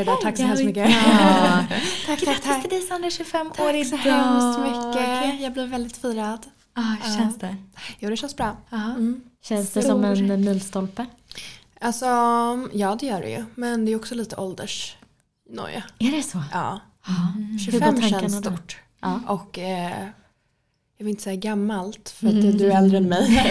[0.00, 0.04] år.
[0.04, 0.90] Det där, tack så hemskt mycket.
[0.90, 1.64] Ja.
[2.06, 2.60] Tack, tack, Grattis tack.
[2.60, 3.86] till dig Sandra, 25 år Tack idag.
[3.90, 5.40] så hemskt mycket.
[5.40, 6.46] Jag blir väldigt firad.
[6.74, 7.56] Ja, hur känns det?
[7.98, 8.56] Jo, det känns bra.
[8.70, 8.82] Ja.
[8.84, 9.20] Mm.
[9.42, 11.06] Känns det som en milstolpe?
[11.80, 12.06] Alltså,
[12.72, 13.44] ja det gör det ju.
[13.54, 15.82] Men det är också lite åldersnoja.
[15.98, 16.42] Är det så?
[16.52, 16.80] Ja.
[17.50, 18.76] Hur 25 går tankarna känns stort.
[19.00, 19.20] Ja.
[19.26, 20.06] Och eh,
[20.98, 23.42] jag vill inte säga gammalt för att du är äldre än mig.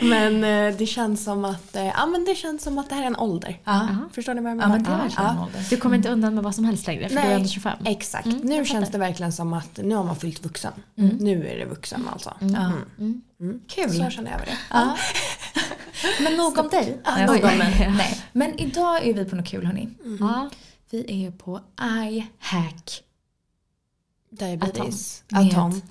[0.00, 3.02] men eh, det känns som att eh, ja, men det känns som att det här
[3.02, 3.60] är en ålder.
[3.64, 3.88] Ja.
[4.12, 4.74] Förstår ni vad jag ja, menar?
[4.76, 5.44] men det är verkligen en Ja.
[5.44, 5.66] ålder.
[5.70, 7.34] Du kommer inte undan med vad som helst längre för du är Nej.
[7.34, 7.78] ändå 25.
[7.84, 8.26] Exakt.
[8.26, 10.72] Mm, nu känns det verkligen som att nu har man fyllt vuxen.
[10.98, 11.16] Mm.
[11.16, 12.34] Nu är det vuxen alltså.
[12.40, 12.54] Mm.
[12.54, 12.72] Ja.
[12.98, 13.22] Mm.
[13.40, 13.60] Mm.
[13.68, 13.90] Kul.
[13.90, 14.58] Så känner jag över det.
[14.70, 14.96] Ja.
[16.20, 17.00] Men nog om dig.
[17.04, 17.92] Ja, Nej, nog om mig.
[17.96, 18.24] Nej.
[18.32, 19.88] Men idag är vi på något kul hörni.
[20.20, 20.50] Ja.
[20.90, 23.02] Vi är på iHack.
[24.30, 25.22] Diabetes.
[25.28, 25.82] Med- Atom.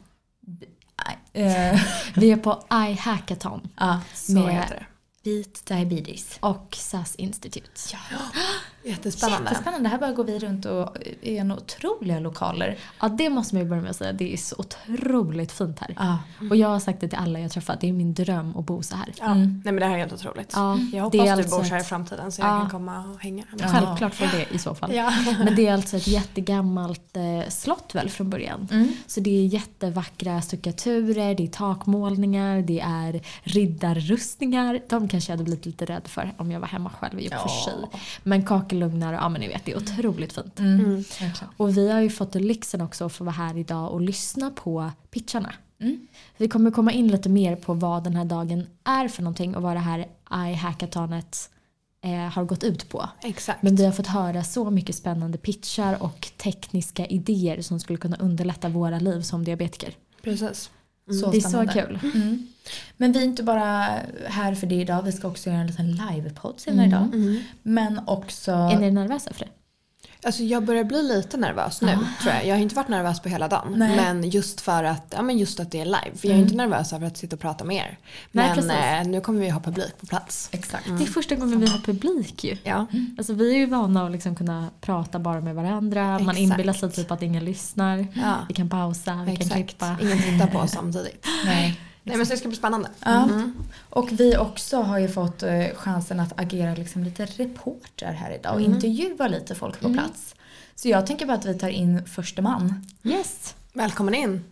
[1.34, 1.82] Eh,
[2.16, 4.86] Vi är på iHackathon Ja, Så med- heter det.
[5.44, 6.38] Beat Diabetes.
[6.40, 7.72] och SAS Institute.
[7.92, 8.18] Ja.
[8.84, 9.50] Jättespännande.
[9.50, 9.90] Jättespännande.
[9.90, 12.78] Här bara går vi runt och är en otroliga lokaler.
[13.02, 14.14] Ja, det måste man ju börja med att säga.
[14.14, 15.96] Det är så otroligt fint här.
[16.00, 16.18] Ja.
[16.50, 17.82] Och jag har sagt det till alla jag träffat.
[17.82, 19.14] Det är min dröm att bo så här.
[19.20, 19.26] Ja.
[19.26, 19.38] Mm.
[19.66, 20.52] Nej men det här är helt otroligt.
[20.56, 22.60] Ja, Jag hoppas är du alltså bor så här i framtiden så jag Ja.
[22.60, 23.44] kan komma och hänga.
[23.60, 23.68] Ja.
[23.68, 24.96] Självklart får det i så fall.
[24.96, 25.12] Ja.
[25.46, 28.68] Men det är alltså ett jättegammalt eh, slott väl från början.
[28.72, 28.88] Mm.
[29.08, 34.80] Så det är jättevackra stuckaturer, det är takmålningar, det är riddarrustningar.
[34.90, 37.32] De kanske jag hade blivit lite rädd för om jag var hemma själv i och
[37.32, 37.66] för Ja.
[37.66, 38.00] sig.
[38.24, 40.60] Men kakelugnar, ja men ni vet det är otroligt fint.
[40.60, 40.80] Mm.
[40.80, 41.04] Mm.
[41.58, 44.92] Och vi har ju fått lyxen också att få vara här idag och lyssna på
[45.12, 45.54] pitcharna.
[45.80, 46.08] Mm.
[46.38, 49.62] Vi kommer komma in lite mer på vad den här dagen är för någonting och
[49.62, 51.50] vad det här iHackathonet
[52.04, 53.10] eh, har gått ut på.
[53.24, 53.64] Exakt.
[53.64, 58.18] Men vi har fått höra så mycket spännande pitchar och tekniska idéer som skulle kunna
[58.18, 59.94] underlätta våra liv som diabetiker.
[60.22, 60.70] Precis.
[61.22, 62.00] Så det är så kul.
[62.16, 62.48] Mm.
[62.98, 63.88] Men vi är inte bara
[64.26, 65.04] här för det idag.
[65.04, 67.10] Vi ska också göra en liten livepodd senare idag.
[67.14, 67.40] Mm.
[67.64, 68.52] Men också...
[68.52, 69.52] Är ni nervösa för det?
[70.26, 72.46] Alltså jag börjar bli lite nervös nu tror jag.
[72.46, 73.74] Jag har inte varit nervös på hela dagen.
[73.76, 73.96] Nej.
[73.96, 76.12] Men just för att, ja, men just att det är live.
[76.16, 77.98] För jag är inte nervös över att sitta och prata med er.
[78.32, 78.72] Nej, Men precis.
[78.72, 80.50] eh, nu kommer vi ha publik på plats.
[80.52, 80.86] Exakt.
[80.88, 82.58] Det är första gången vi har publik ju.
[82.64, 82.86] Ja.
[83.18, 86.04] Alltså vi är ju vana att liksom kunna prata bara med varandra.
[86.06, 86.40] Man Exakt.
[86.40, 88.08] inbillar sig typ att ingen lyssnar.
[88.14, 88.36] Ja.
[88.48, 89.54] Vi kan pausa, vi kan Exakt.
[89.56, 89.96] klippa.
[90.02, 91.26] Ingen tittar på oss samtidigt.
[91.46, 91.80] Nej.
[92.04, 92.90] Nej men så det ska bli spännande.
[93.00, 93.24] Ja.
[93.24, 93.54] Mm.
[93.90, 98.56] Och vi också har ju fått eh, chansen att agera liksom lite reporter här idag
[98.56, 100.36] och intervjua lite folk på plats.
[100.76, 102.86] Så jag tänker bara att vi tar in förste man.
[103.04, 103.56] Yes.
[103.74, 104.44] Välkommen in.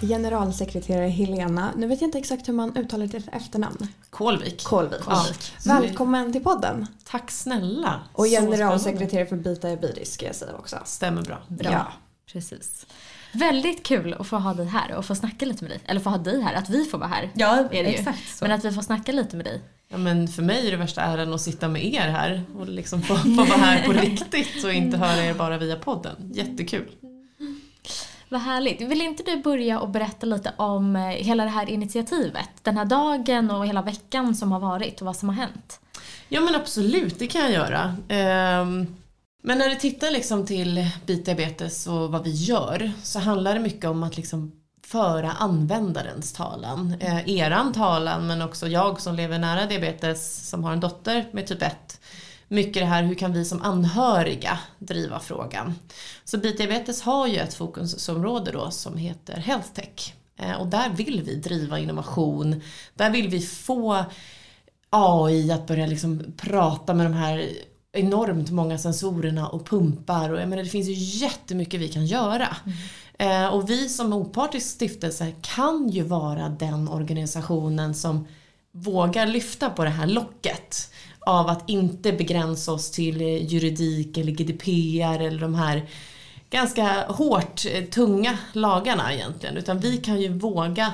[0.00, 3.88] Generalsekreterare Helena, nu vet jag inte exakt hur man uttalar ditt efternamn.
[4.10, 4.64] Kolvik.
[4.64, 5.00] Kolvik.
[5.06, 5.24] Ja.
[5.64, 6.86] Välkommen till podden.
[7.04, 8.00] Tack snälla.
[8.12, 10.78] Och generalsekreterare för Bita Diabetes ska jag säga också.
[10.84, 11.38] Stämmer bra.
[11.48, 11.72] Bra.
[11.72, 11.92] Ja.
[12.32, 12.86] Precis.
[13.32, 15.80] Väldigt kul att få ha dig här och få snacka lite med dig.
[15.86, 17.30] Eller få ha dig här, att vi får vara här.
[17.34, 17.96] Ja, är det ju.
[17.96, 18.44] exakt så.
[18.44, 19.60] Men att vi får snacka lite med dig.
[19.88, 23.02] Ja, men för mig är det värsta äran att sitta med er här och liksom
[23.02, 26.30] få, få vara här på riktigt och inte höra er bara via podden.
[26.34, 26.90] Jättekul.
[28.28, 28.80] Vad härligt.
[28.80, 32.48] Vill inte du börja och berätta lite om eh, hela det här initiativet?
[32.62, 35.80] Den här dagen och hela veckan som har varit och vad som har hänt.
[36.28, 37.96] Ja men absolut, det kan jag göra.
[38.08, 38.96] Ehm,
[39.42, 43.84] men när du tittar liksom till bitdiabetes och vad vi gör så handlar det mycket
[43.84, 44.52] om att liksom
[44.86, 46.94] föra användarens talan.
[47.00, 51.46] Eh, eran talan men också jag som lever nära diabetes som har en dotter med
[51.46, 52.00] typ 1.
[52.48, 55.74] Mycket det här hur kan vi som anhöriga driva frågan.
[56.24, 60.14] Så bitdiabetes har ju ett fokusområde då som heter Health Tech.
[60.36, 62.62] Eh, och där vill vi driva innovation.
[62.94, 64.04] Där vill vi få
[64.90, 67.50] AI att börja liksom prata med de här
[67.92, 72.56] enormt många sensorerna och pumpar och jag menar det finns ju jättemycket vi kan göra.
[73.18, 78.26] Eh, och vi som opartisk stiftelse kan ju vara den organisationen som
[78.72, 85.20] vågar lyfta på det här locket av att inte begränsa oss till juridik eller GDPR
[85.20, 85.88] eller de här
[86.50, 90.92] ganska hårt eh, tunga lagarna egentligen utan vi kan ju våga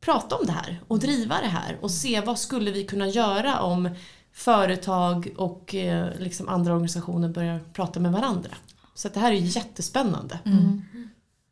[0.00, 3.60] prata om det här och driva det här och se vad skulle vi kunna göra
[3.60, 3.88] om
[4.32, 8.50] företag och eh, liksom andra organisationer börjar prata med varandra.
[8.94, 10.38] Så att det här är jättespännande.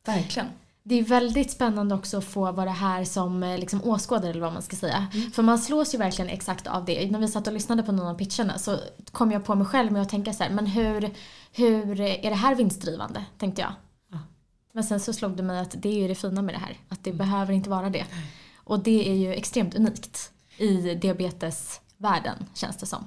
[0.07, 0.49] Verkligen.
[0.83, 4.53] Det är väldigt spännande också att få vara här som eh, liksom, åskådare eller vad
[4.53, 5.07] man ska säga.
[5.35, 7.11] För man slås ju verkligen exakt av det.
[7.11, 8.79] När vi satt och lyssnade på någon av pitcherna så
[9.13, 11.11] kom jag på mig själv med att tänka så här, men hur,
[11.53, 13.25] hur är det här vinstdrivande?
[13.39, 13.73] Tänkte jag.
[14.13, 14.19] Ja.
[14.73, 16.77] Men sen så slog det mig att det är ju det fina med det här.
[16.89, 18.05] Att det behöver inte vara det.
[18.57, 20.95] Och det är ju extremt unikt i
[21.99, 23.07] diabetesvärlden känns det som.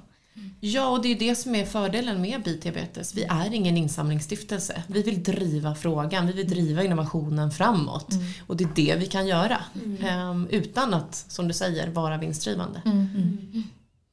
[0.60, 3.14] Ja, och det är det som är fördelen med Bitiabetes.
[3.14, 4.82] Vi är ingen insamlingsstiftelse.
[4.86, 8.08] Vi vill driva frågan, vi vill driva innovationen framåt.
[8.46, 9.58] Och det är det vi kan göra.
[10.00, 12.82] Ehm, utan att, som du säger, vara vinstdrivande.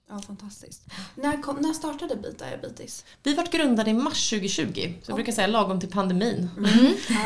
[0.10, 0.88] Ja, fantastiskt.
[1.16, 3.06] När, kom, när startade Bita Diabetes?
[3.24, 6.50] Vi vart grundade i mars 2020, så jag brukar säga lagom till pandemin.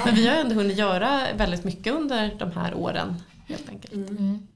[0.06, 3.16] Men vi har ändå hunnit göra väldigt mycket under de här åren.
[3.48, 3.94] Helt enkelt.
[3.94, 4.48] Mm.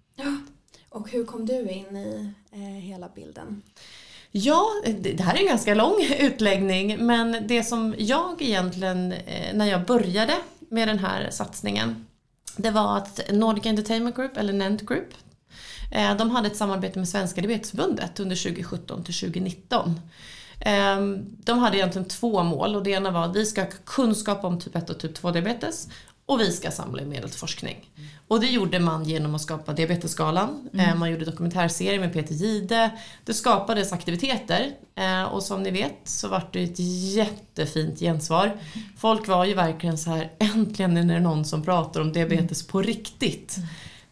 [0.98, 3.62] Och hur kom du in i eh, hela bilden?
[4.32, 4.68] Ja,
[5.00, 9.86] det här är en ganska lång utläggning men det som jag egentligen, eh, när jag
[9.86, 10.34] började
[10.70, 12.08] med den här satsningen,
[12.56, 15.14] det var att Nordic Entertainment Group, eller NENT Group,
[15.92, 20.00] eh, de hade ett samarbete med Svenska Diabetesförbundet under 2017 till 2019.
[20.60, 24.44] Ehm, de hade egentligen två mål och det ena var att vi ska ha kunskap
[24.44, 25.88] om typ 1 och typ 2 diabetes
[26.28, 27.90] och vi ska samla in medel till forskning.
[28.28, 30.70] Och det gjorde man genom att skapa Diabetesskalan.
[30.74, 32.90] Eh, Man gjorde dokumentärserier med Peter Gide.
[33.26, 36.80] Det skapades aktiviteter eh, och som ni vet så var det ett
[37.14, 38.60] jättefint gensvar.
[38.98, 42.82] Folk var ju verkligen så här, äntligen är det någon som pratar om diabetes på
[42.82, 43.56] riktigt.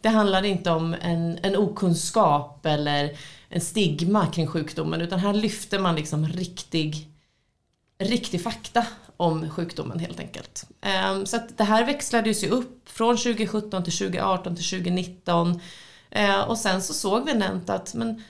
[0.01, 3.17] Det handlade inte om en, en okunskap eller
[3.49, 7.09] en stigma kring sjukdomen utan här lyfte man liksom riktig
[7.99, 8.85] riktig fakta
[9.17, 10.63] om sjukdomen helt enkelt.
[10.81, 15.59] Ehm, så att det här växlades ju upp från 2017 till 2018 till 2019
[16.11, 18.23] ehm, och sen så såg vi Nent att men,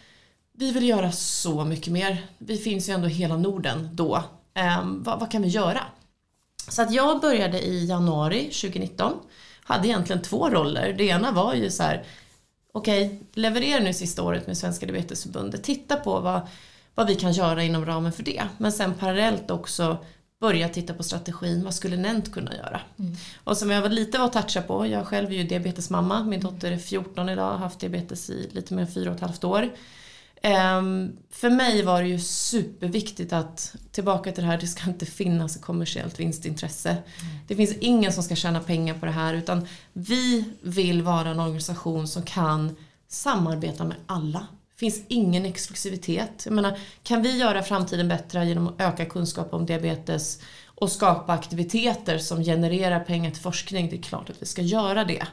[0.53, 2.27] vi vill göra så mycket mer.
[2.37, 4.23] Vi finns ju ändå i hela Norden då.
[4.53, 5.81] Ehm, vad, vad kan vi göra?
[6.67, 9.13] Så att jag började i januari 2019.
[9.63, 10.93] Hade egentligen två roller.
[10.93, 12.05] Det ena var ju så här
[12.75, 15.63] okej, leverera nu sista året med Svenska Diabetesförbundet.
[15.63, 16.41] Titta på vad,
[16.95, 18.43] vad vi kan göra inom ramen för det.
[18.57, 19.97] Men sen parallellt också
[20.45, 21.63] börja titta på strategin.
[21.63, 22.81] Vad skulle Nent kunna göra?
[23.43, 24.87] Och som jag var lite var toucha på.
[24.87, 26.23] Jag själv är ju diabetesmamma.
[26.23, 27.51] Min dotter är 14 idag.
[27.51, 29.69] Har haft diabetes i lite mer än fyra och ett halvt år.
[30.41, 35.05] Ehm, för mig var det ju superviktigt att, tillbaka till det här, det ska inte
[35.05, 36.97] finnas kommersiellt vinstintresse.
[37.47, 41.39] Det finns ingen som ska tjäna pengar på det här utan vi vill vara en
[41.39, 42.75] organisation som kan
[43.07, 44.47] samarbeta med alla.
[44.75, 46.41] Det finns ingen exklusivitet.
[46.45, 50.39] Jag menar, kan vi göra framtiden bättre genom att öka kunskap om diabetes
[50.75, 55.05] och skapa aktiviteter som genererar pengar till forskning, det är klart att vi ska göra
[55.05, 55.27] det.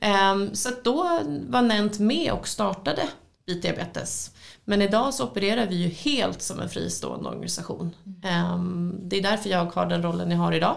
[0.00, 3.02] Ehm, så att då var Nent med och startade
[3.46, 4.30] Beat Diabetes.
[4.64, 7.94] Men idag så opererar vi ju helt som en fristående organisation.
[8.24, 10.76] Ehm, det är därför jag har den rollen jag har idag.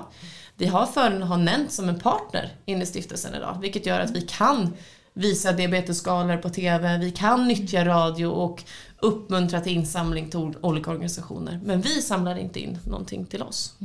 [0.56, 4.00] Vi har fördelen att ha Nent som en partner in i stiftelsen idag, vilket gör
[4.00, 4.74] att vi kan
[5.14, 8.64] visa diabetesskalor på TV, vi kan nyttja radio och
[9.02, 11.60] uppmuntra till insamling till ol- olika organisationer.
[11.64, 13.76] Men vi samlar inte in någonting till oss.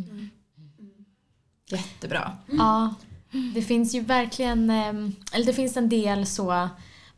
[1.71, 2.33] Jättebra.
[2.59, 2.95] Ja,
[3.55, 6.69] det finns ju verkligen, ehm, eller det finns en del så,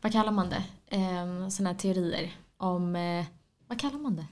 [0.01, 0.63] vad kallar man det,
[0.97, 3.25] um, sådana här teorier om, eh,
[3.67, 4.25] vad kallar man det?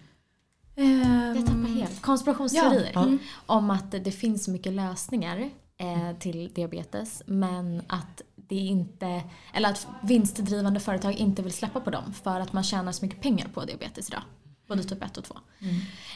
[1.35, 2.01] Jag tappar helt.
[2.01, 2.91] Konspirationsteorier.
[2.93, 3.17] Ja, ja.
[3.45, 9.69] Om att det finns så mycket lösningar eh, till diabetes men att det inte, eller
[9.69, 13.47] att vinstdrivande företag inte vill släppa på dem för att man tjänar så mycket pengar
[13.53, 14.21] på diabetes idag.
[14.67, 15.35] Både typ 1 och 2.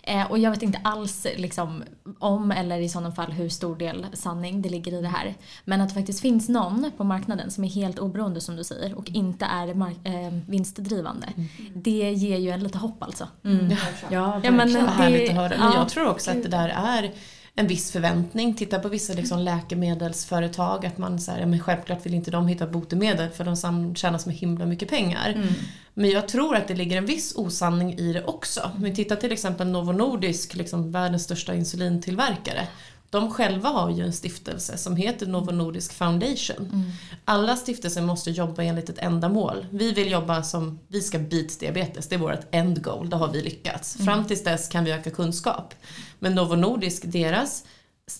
[0.04, 1.84] Eh, och jag vet inte alls liksom,
[2.20, 5.36] om eller i sådana fall hur stor del sanning det ligger i det här.
[5.66, 8.94] Men att det faktiskt finns någon på marknaden som är helt oberoende som du säger
[8.98, 11.28] och inte är mark- eh, vinstdrivande.
[11.74, 13.28] Det ger ju en lite hopp alltså.
[13.44, 13.70] Mm.
[14.10, 14.86] Ja, Ja, men, verkligen.
[14.86, 15.50] Vad härligt att höra.
[15.58, 15.76] Men ja.
[15.78, 17.12] jag tror också att det där är
[17.56, 18.56] en viss förväntning.
[18.56, 20.86] Titta på vissa liksom läkemedelsföretag.
[20.86, 24.30] Att man säger, ja, men självklart vill inte de hitta botemedel för de tjänar så
[24.30, 25.30] himla mycket pengar.
[25.30, 25.48] Mm.
[25.94, 28.72] Men jag tror att det ligger en viss osanning i det också.
[28.76, 32.68] Om vi tittar till exempel Novo Nordisk, liksom världens största insulintillverkare.
[33.12, 36.92] De själva har ju en stiftelse som heter Novo Nordisk Foundation.
[37.26, 39.66] Alla stiftelser måste jobba enligt ett ändamål.
[39.72, 43.28] Vi vill jobba som, vi ska beat diabetes, det är vårt end goal, det har
[43.28, 43.98] vi lyckats.
[44.06, 45.74] Fram tills dess kan vi öka kunskap.
[46.20, 47.64] Men Novo Nordisk, deras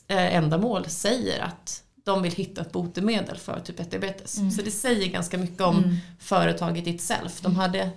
[0.08, 4.56] eh, ändamål säger att de vill hitta ett botemedel för typ 1 diabetes.
[4.56, 7.42] Så det säger ganska mycket om företaget itself.
[7.42, 7.90] De hade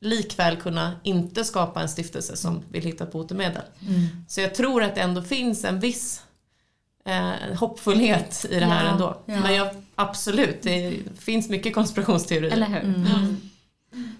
[0.00, 3.62] likväl kunna inte skapa en stiftelse som vill hitta ett botemedel.
[4.28, 6.22] Så jag tror att det ändå finns en viss
[7.04, 9.16] eh, hoppfullhet i det här Ja, ändå.
[9.26, 9.40] ja.
[9.40, 12.50] Men jag, absolut, det finns mycket konspirationsteorier.
[12.52, 12.84] Eller hur?
[12.84, 13.36] Mm.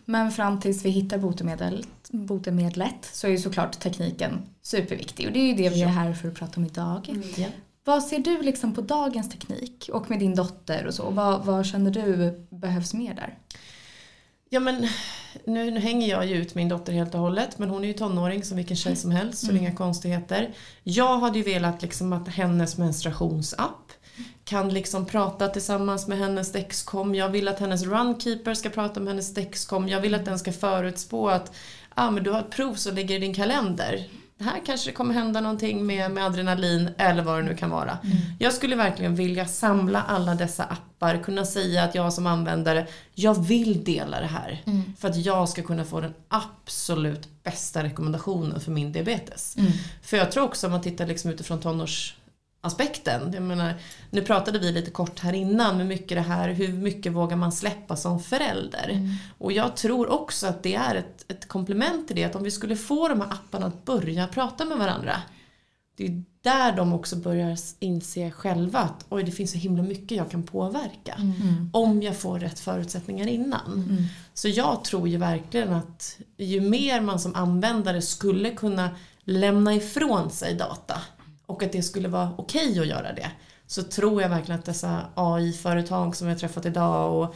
[0.05, 5.39] Men fram tills vi hittar botemedel, botemedlet så är ju såklart tekniken superviktig och det
[5.41, 7.15] är ju det vi är här för att prata om idag.
[7.37, 7.47] Ja.
[7.85, 11.11] Vad ser du liksom på dagens teknik och med din dotter och så?
[11.11, 13.39] Vad, vad känner du behövs mer där?
[14.53, 14.89] Ja men
[15.45, 17.95] nu, nu hänger jag ju ut min dotter helt och hållet men hon är ju
[17.95, 20.55] tonåring som vilken tjej som helst så är inga konstigheter.
[20.83, 23.93] Jag hade ju velat liksom att hennes menstruationsapp
[24.45, 27.15] kan liksom prata tillsammans med hennes Dexcom.
[27.15, 29.89] Jag vill att hennes runkeeper ska prata med hennes Dexcom.
[29.89, 31.53] Jag vill att den ska förutspå att
[31.95, 34.09] ah, men du har ett prov som ligger i din kalender.
[34.41, 37.99] Här kanske det kommer hända någonting med, med adrenalin eller vad det nu kan vara.
[38.05, 38.17] Mm.
[38.39, 43.47] Jag skulle verkligen vilja samla alla dessa appar, kunna säga att jag som användare, jag
[43.47, 44.63] vill dela det här.
[44.67, 44.83] Mm.
[44.99, 49.57] För att jag ska kunna få den absolut bästa rekommendationen för min diabetes.
[49.57, 49.73] Mm.
[50.03, 51.61] För jag tror också om man tittar liksom utifrån
[52.63, 53.33] tonårsaspekten.
[53.33, 53.75] Jag menar,
[54.11, 57.53] nu pratade vi lite kort här innan med mycket det här, hur mycket vågar man
[57.53, 58.89] släppa som förälder?
[58.89, 59.15] Mm.
[59.39, 62.51] Och jag tror också att det är ett, ett komplement till det, att om vi
[62.51, 65.23] skulle få de här apparna att börja prata med varandra.
[65.97, 70.19] Det är där de också börjar inse själva att oj, det finns så himla mycket
[70.19, 71.15] jag kan påverka.
[71.19, 71.71] Mm.
[71.73, 74.07] Om jag får rätt förutsättningar innan.
[74.35, 78.91] Så jag tror ju verkligen att ju mer man som användare skulle kunna
[79.25, 81.01] lämna ifrån sig data
[81.51, 83.31] och att det skulle vara okej att göra det.
[83.67, 87.35] Så tror jag verkligen att dessa AI-företag som jag träffat idag och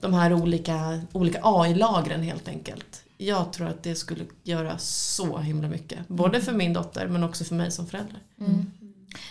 [0.00, 3.02] de här olika, olika AI-lagren helt enkelt.
[3.16, 6.08] Jag tror att det skulle göra så himla mycket.
[6.08, 8.18] Både för min dotter men också för mig som förälder.
[8.40, 8.70] Mm.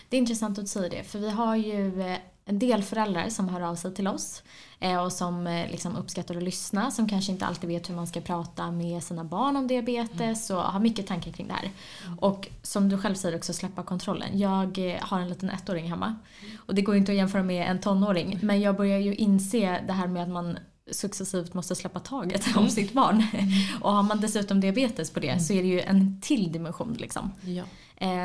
[0.09, 3.29] Det är intressant att du säger det, för vi har ju eh, en del föräldrar
[3.29, 4.43] som hör av sig till oss
[4.79, 8.07] eh, och som eh, liksom uppskattar att lyssna, som kanske inte alltid vet hur man
[8.07, 11.71] ska prata med sina barn om diabetes och har mycket tankar kring det här.
[12.19, 14.39] Och som du själv säger också, släppa kontrollen.
[14.39, 16.15] Jag eh, har en liten ettåring hemma
[16.57, 19.81] och det går ju inte att jämföra med en tonåring, men jag börjar ju inse
[19.87, 20.57] det här med att man
[20.91, 23.23] successivt måste släppa taget om sitt barn.
[23.81, 27.31] Och har man dessutom diabetes på det så är det ju en till dimension liksom.
[27.41, 27.63] Ja.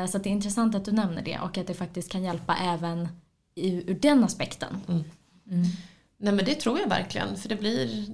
[0.07, 3.07] Så det är intressant att du nämner det och att det faktiskt kan hjälpa även
[3.55, 4.81] ur den aspekten.
[6.17, 7.37] Nej men det tror jag verkligen.
[7.37, 8.05] För det blir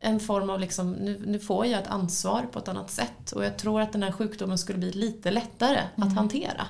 [0.00, 3.32] en form av liksom, nu, nu får jag ett ansvar på ett annat sätt.
[3.32, 6.66] Och jag tror att den här sjukdomen skulle bli lite lättare att hantera.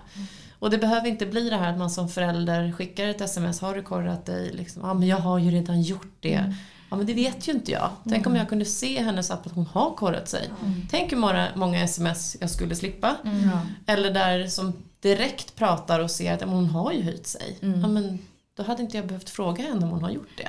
[0.59, 3.75] Och det behöver inte bli det här att man som förälder skickar ett sms, har
[3.75, 4.53] du korrat dig?
[4.53, 6.55] Liksom, ja men jag har ju redan gjort det.
[6.91, 7.91] Ja men det vet ju inte jag.
[8.09, 10.51] Tänk om jag kunde se hennes app att hon har korrat sig.
[10.91, 13.17] Tänk hur många, många sms jag skulle slippa.
[13.25, 13.61] Ja.
[13.93, 17.59] Eller där som direkt pratar och ser att ja, men hon har ju höjt sig.
[17.61, 18.19] Ja, men
[18.55, 20.49] då hade inte jag behövt fråga henne om hon har gjort det.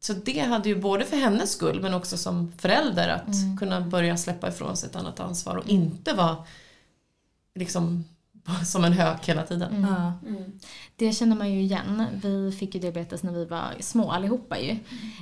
[0.00, 4.16] Så det hade ju både för hennes skull men också som förälder att kunna börja
[4.16, 6.36] släppa ifrån sig ett annat ansvar och inte vara
[7.54, 8.04] liksom
[8.66, 9.86] som en hök hela tiden.
[9.90, 10.12] Ja.
[10.96, 12.06] Det känner man ju igen.
[12.22, 14.76] Vi fick ju diabetes när vi var små allihopa ju.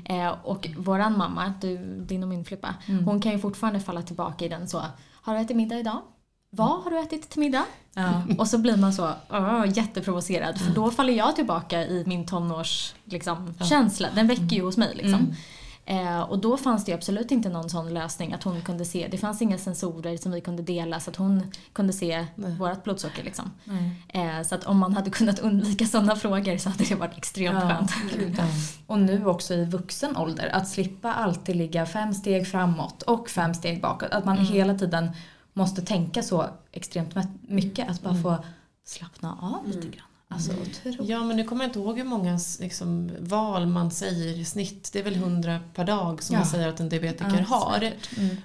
[0.04, 4.44] Eh, och våran mamma, du, din och min Filippa, hon kan ju fortfarande falla tillbaka
[4.44, 4.82] i den så.
[5.12, 6.02] Har du ätit middag idag?
[6.50, 7.64] Vad har du ätit till middag?
[7.94, 8.22] Ja.
[8.38, 12.94] Och så blir man så uh, jätteprovocerad för då faller jag tillbaka i min tonårs
[13.04, 14.08] liksom, känsla.
[14.14, 15.34] Den väcker ju hos mig liksom.
[15.90, 19.18] Eh, och då fanns det absolut inte någon sån lösning att hon kunde se, det
[19.18, 23.50] fanns inga sensorer som vi kunde dela så att hon kunde se vårt blodsocker liksom.
[24.08, 27.58] Eh, så att om man hade kunnat undvika sådana frågor så hade det varit extremt
[27.62, 27.68] Ja.
[27.68, 27.90] skönt.
[28.86, 33.54] Och nu också i vuxen ålder, att slippa alltid ligga fem steg framåt och fem
[33.54, 34.10] steg bakåt.
[34.10, 35.10] Att man hela tiden
[35.58, 37.90] måste tänka så extremt mycket.
[37.90, 38.44] Att bara få
[38.84, 40.04] slappna av lite grann.
[40.30, 40.52] Alltså.
[41.00, 44.90] Ja men nu kommer jag inte ihåg hur många liksom, val man säger i snitt.
[44.92, 46.40] Det är väl 100 per dag som Ja.
[46.40, 47.92] man säger att en diabetiker Ja, har.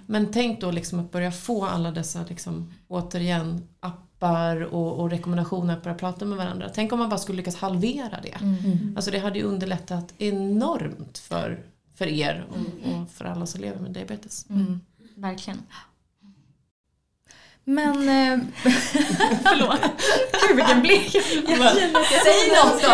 [0.05, 5.74] Men tänk då liksom att börja få alla dessa liksom, återigen appar och, och rekommendationer
[5.77, 6.70] att börja prata med varandra.
[6.74, 8.38] Tänk om man bara skulle lyckas halvera det.
[8.96, 11.63] Alltså det hade ju underlättat enormt för,
[11.96, 12.58] för er och,
[13.01, 14.46] och för alla som lever med diabetes.
[14.50, 14.79] Mm.
[15.15, 15.60] Verkligen.
[17.65, 18.10] Men...
[18.10, 18.39] Eh,
[19.43, 19.82] förlåt.
[20.48, 21.12] Gud vilken blick.
[22.24, 22.89] Säg något då.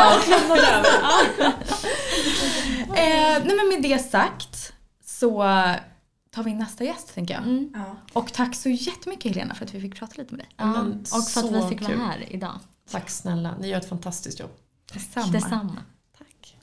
[2.96, 4.74] eh, nej men med det sagt
[5.06, 5.44] så
[6.32, 7.44] tar vi nästa gäst tänker jag.
[7.44, 7.74] Mm.
[8.14, 10.50] Och tack så jättemycket Helena för att vi fick prata lite med dig.
[10.58, 11.98] Ja, men och för att vi fick kul.
[11.98, 12.60] vara här idag.
[12.92, 14.52] Tack snälla, ni gör ett fantastiskt jobb.
[14.94, 15.28] Detsamma.
[15.28, 15.78] Detsamma.
[16.18, 16.56] Tack.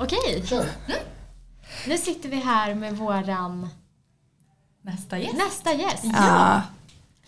[0.00, 0.44] Okej.
[0.50, 0.66] Mm.
[1.86, 3.68] Nu sitter vi här med våran
[4.82, 5.34] Nästa gäst.
[5.36, 6.04] nästa gäst.
[6.04, 6.62] Ja.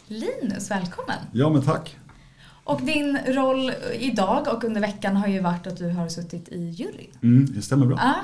[0.07, 1.19] Linus, välkommen.
[1.33, 1.97] Ja, men tack.
[2.65, 6.59] Och din roll idag och under veckan har ju varit att du har suttit i
[6.69, 7.11] juryn.
[7.23, 7.99] Mm, det stämmer bra.
[8.01, 8.15] Ja,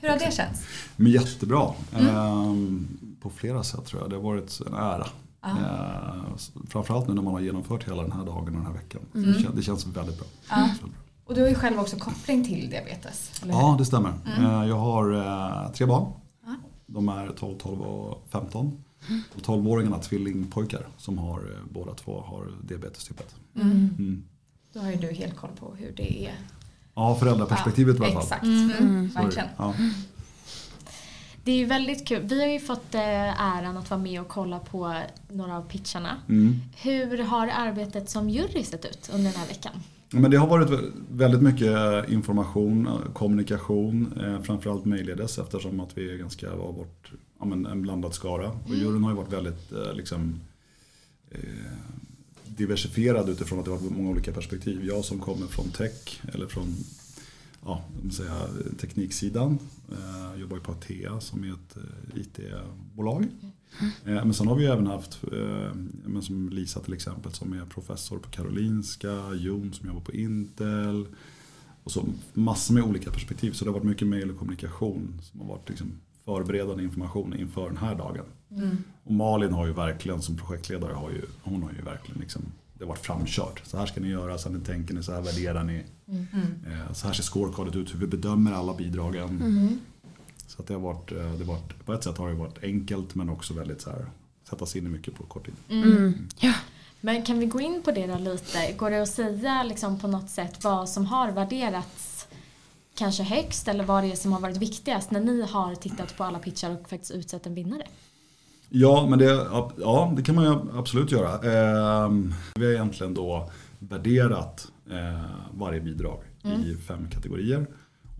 [0.00, 0.62] hur har det känts?
[0.96, 1.74] Men jättebra.
[1.98, 2.88] Ehm,
[3.20, 4.10] på flera sätt tror jag.
[4.10, 5.06] Det har varit en ära.
[5.44, 6.36] Ehm,
[6.70, 9.00] framförallt nu när man har genomfört hela den här dagen och den här veckan.
[9.12, 10.26] Det, kän, det känns väldigt bra.
[10.50, 10.56] Ja.
[10.56, 11.02] Det känns väldigt bra.
[11.24, 13.30] Och du har ju själv också koppling till diabetes.
[13.48, 14.12] Ja, det stämmer.
[14.38, 15.12] Ehm, jag har
[15.66, 16.12] eh, tre barn.
[16.92, 18.84] De är 12, 12 och 15.
[19.34, 23.34] Och 12-åringarna tvillingpojkar som har eh, båda två har diabetes typ 1.
[23.54, 24.24] Mm.
[24.72, 26.34] Då har ju du helt koll på hur det är.
[26.94, 28.22] Ja, föräldraperspektivet i alla fall.
[28.22, 28.70] Exakt, mm.
[28.70, 29.22] Är det.
[29.22, 29.48] verkligen.
[29.56, 29.74] Ja.
[31.44, 32.22] Det är ju väldigt kul.
[32.22, 36.16] Vi har ju fått eh, äran att vara med och kolla på några av pitcharna.
[36.28, 36.60] Mm.
[36.76, 39.72] Hur har arbetet som jury sett ut under den här veckan?
[40.12, 46.16] Men det har varit väldigt mycket information, kommunikation, eh, framförallt mejlledes eftersom att vi är
[46.16, 48.50] ganska var vårt, ja, men en blandad skara.
[48.50, 50.40] Och juryn har ju varit väldigt eh, liksom,
[51.30, 51.38] eh,
[52.46, 54.84] diversifierad utifrån att det har varit många olika perspektiv.
[54.84, 56.76] Jag som kommer från tech eller från
[57.64, 58.34] ja, jag säga,
[58.80, 59.58] tekniksidan.
[59.88, 63.26] Eh, jobbar ju på Atea som är ett eh, IT-bolag.
[64.04, 65.22] Eh, men sen har vi även haft,
[66.04, 71.06] men som Lisa till exempel som är professor på Karolinska, Jon som jobbar på Intel.
[71.84, 73.52] Och så massor med olika perspektiv.
[73.52, 75.92] Så det har varit mycket mail och kommunikation som har varit liksom
[76.24, 78.24] förberedande information inför den här dagen.
[79.04, 82.42] Och Malin har ju verkligen som projektledare, har ju, hon har ju verkligen liksom,
[82.80, 83.62] det har varit framkört.
[83.64, 85.84] Så här ska ni göra, så här ni tänker ni, så här värderar ni.
[86.66, 89.80] Eh, Så här ser scorecardet ut, hur vi bedömer alla bidragen.
[90.46, 92.62] Så att det har varit, eh, det har varit, på ett sätt har det varit
[92.64, 94.06] enkelt men också väldigt så här,
[94.50, 95.54] sätta sig in i mycket på kort tid.
[97.00, 98.72] Men kan vi gå in på det då lite?
[98.76, 102.26] Går det att säga liksom på något sätt vad som har värderats
[102.94, 106.24] kanske högst eller vad det är som har varit viktigast när ni har tittat på
[106.24, 107.86] alla pitchar och faktiskt utsett en vinnare?
[108.72, 109.24] Ja, men det,
[109.78, 111.32] ja, det kan man ju absolut göra.
[111.34, 112.10] Eh,
[112.54, 115.24] vi har egentligen då värderat eh,
[115.54, 116.20] varje bidrag
[116.64, 117.66] i fem kategorier.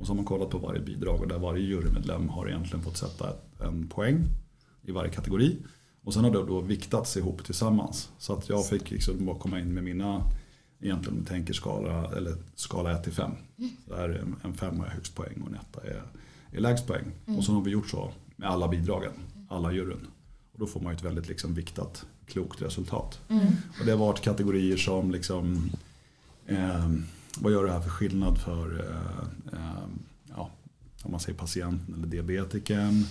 [0.00, 2.96] Och så har man kollat på varje bidrag och där varje jurymedlem har egentligen fått
[2.96, 3.26] sätta
[3.60, 4.24] en poäng
[4.82, 5.56] i varje kategori.
[6.04, 8.10] Och sen har det då viktats ihop tillsammans.
[8.18, 10.22] Så att jag fick liksom bara komma in med mina,
[10.80, 13.30] egentligen tänker skala, eller skala 1 till 5.
[13.88, 16.02] Så där är en- femma är högst poäng och en etta är,
[16.52, 17.04] är lägst poäng.
[17.38, 19.12] Och så har vi gjort så med alla bidragen,
[19.48, 20.06] alla juryn.
[20.60, 23.20] Då får man ju ett väldigt liksom viktat, klokt resultat.
[23.80, 25.70] Och det har varit kategorier som liksom,
[26.46, 26.90] eh,
[27.38, 29.84] vad gör det här för skillnad för eh, eh,
[30.28, 30.50] ja,
[31.02, 33.04] om man säger patienten eller diabetikern?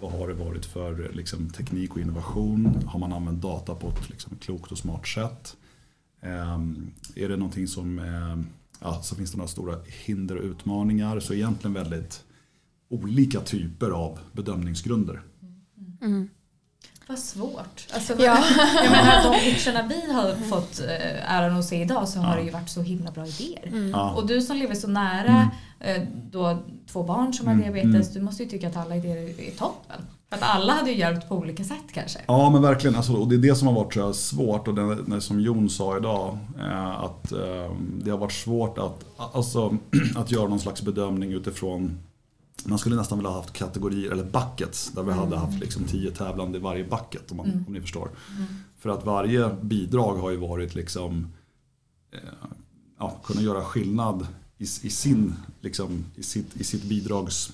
[0.00, 2.82] Vad har det varit för liksom, teknik och innovation?
[2.86, 5.56] Har man använt data på ett liksom, klokt och smart sätt?
[6.20, 6.60] Eh,
[7.14, 8.38] är det någonting som, eh,
[8.80, 11.20] ja, så finns det några stora hinder och utmaningar.
[11.20, 12.24] Så egentligen väldigt
[12.88, 15.22] olika typer av bedömningsgrunder.
[17.10, 17.86] Vad svårt.
[17.94, 18.38] Alltså, Ja.
[18.82, 22.42] Jag menar de pitcherna vi har fått eh, äran att se idag så har det
[22.42, 23.90] ju varit så himla bra idéer.
[23.92, 24.10] Ja.
[24.10, 26.58] Och du som lever så nära eh, då,
[26.92, 28.14] två barn som har Mm, diabetes, mm.
[28.14, 29.96] du måste ju tycka att alla idéer är toppen.
[30.28, 32.18] För att alla hade ju hjälpt på olika sätt kanske.
[32.26, 35.02] Ja men verkligen, alltså, och det är det som har varit jag, svårt och det,
[35.02, 36.38] det som Jon sa idag.
[36.58, 37.32] Eh, att
[38.04, 39.76] det har varit svårt att, alltså,
[40.16, 41.98] att göra någon slags bedömning utifrån
[42.64, 46.10] man skulle nästan vilja ha haft kategorier eller buckets där vi hade haft liksom tio
[46.10, 48.08] tävlande i varje bucket om, man, om ni förstår.
[48.78, 51.28] För att varje bidrag har ju varit liksom
[52.12, 52.18] eh,
[52.98, 54.26] ja, kunna göra skillnad
[54.58, 57.52] i, i, sin, liksom, i, sitt, i sitt bidrags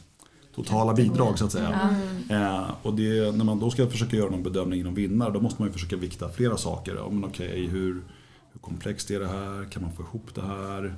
[0.54, 1.96] totala bidrag så att säga.
[2.30, 5.62] Eh, och det, när man då ska försöka göra någon bedömning inom vinnare då måste
[5.62, 6.94] man ju försöka vikta flera saker.
[6.94, 8.02] Ja, men okej, hur,
[8.52, 9.70] hur komplext är det här?
[9.70, 10.94] Kan man få ihop det här?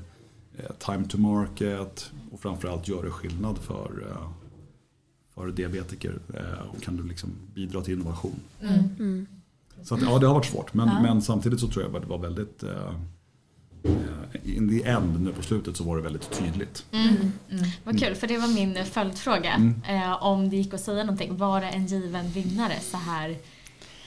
[0.58, 4.28] Eh, time to market och framförallt gör det skillnad för, eh,
[5.34, 8.40] för diabetiker eh, och kan du liksom bidra till innovation.
[9.82, 12.08] Så att, ja, det har varit svårt men, men samtidigt så tror jag att det
[12.08, 12.64] var väldigt
[14.44, 16.86] in the end nu på slutet så var det väldigt tydligt.
[17.84, 19.52] Vad kul, för det var min följdfråga.
[19.52, 20.14] Mm.
[20.20, 21.36] Om det gick att säga någonting.
[21.36, 23.36] Var det en given vinnare så här,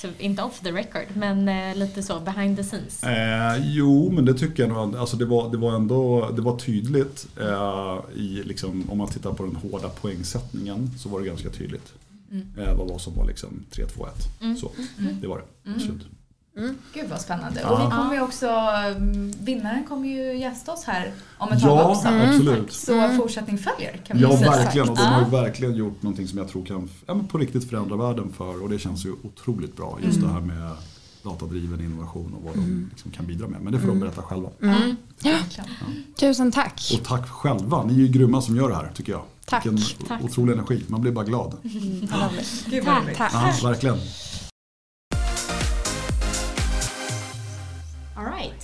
[0.01, 3.03] typ, inte off the record, men eh, lite så behind the scenes?
[3.03, 4.95] Eh, jo, men det tycker jag nog.
[4.95, 7.27] Alltså det, var, det var ändå det var tydligt.
[7.41, 11.93] Eh, i, liksom, om man tittar på den hårda poängsättningen så var det ganska tydligt.
[12.57, 14.55] Eh, vad var som var liksom 3-2-1.
[14.55, 14.71] Så,
[15.21, 15.71] det var det.
[16.55, 16.77] Absolut.
[16.93, 17.59] Gud vad spännande.
[17.61, 17.69] Ja.
[17.69, 21.69] Och vi kommer ju också, mm, vinnaren kommer ju gästa oss här om ett tag
[21.69, 22.07] Ja, också.
[22.07, 22.73] absolut.
[22.73, 24.51] Så fortsättning följer kan vi Ja, säga.
[24.51, 24.89] verkligen.
[24.89, 25.25] Och de har Ja.
[25.25, 28.63] ju verkligen gjort någonting som jag tror kan ja, på riktigt förändra världen för.
[28.63, 29.97] Och det känns ju otroligt bra.
[30.05, 30.71] Just det här med
[31.23, 33.61] datadriven innovation och vad de liksom kan bidra med.
[33.61, 34.49] Men det får de berätta själva.
[34.61, 34.95] Mm.
[35.23, 35.69] Verkligen.
[36.19, 36.91] Tusen tack.
[36.99, 37.83] Och tack själva.
[37.83, 39.21] Ni är ju grymma som gör det här tycker jag.
[39.45, 39.65] Tack.
[39.65, 40.23] Vilken Tack.
[40.23, 40.83] otrolig energi.
[40.87, 41.57] Man blir bara glad.
[41.63, 42.19] Gud vad
[42.85, 43.03] Tack.
[43.03, 43.17] roligt.
[43.17, 43.31] Tack.
[43.33, 43.97] Ja, verkligen.
[48.21, 48.63] All right.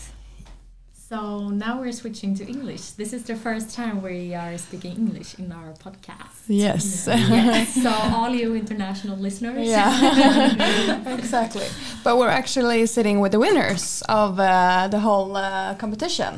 [0.94, 2.92] So now we're switching to English.
[2.92, 6.38] This is the first time we are speaking English in our podcast.
[6.48, 7.08] Yes.
[7.08, 7.82] Yes.
[7.82, 9.68] So all you international listeners.
[9.68, 11.66] Yeah, exactly.
[12.04, 16.34] But we're actually sitting with the winners of uh, the whole uh, competition.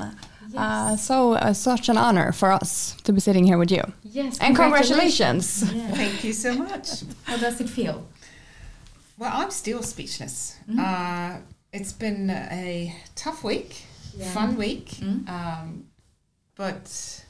[0.55, 3.83] Uh, so, uh, such an honor for us to be sitting here with you.
[4.03, 4.39] Yes.
[4.39, 5.45] And congratulations.
[5.73, 5.91] Yeah.
[5.91, 6.87] Thank you so much.
[7.25, 8.07] How does it feel?
[9.17, 10.55] Well, I'm still speechless.
[10.79, 11.39] Uh,
[11.73, 13.83] it's been a tough week,
[14.17, 14.31] Yeah.
[14.31, 15.85] fun week, um,
[16.55, 17.23] but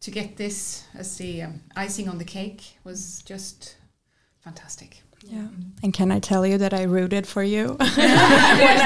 [0.00, 3.76] to get this as the um, icing on the cake was just
[4.42, 5.02] fantastic.
[5.26, 5.46] Yeah.
[5.82, 8.10] And can I tell you that I rooted for you when